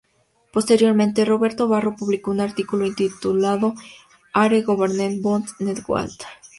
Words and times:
Posteriormente, 0.51 1.25
Robert 1.25 1.59
Barro 1.59 1.95
publicó 1.95 2.31
un 2.31 2.39
artículo 2.41 2.87
intitulado 2.87 3.75
"Are 4.33 4.63
Government 4.63 5.21
Bonds 5.21 5.53
Net 5.59 5.77
Wealth? 5.87 6.23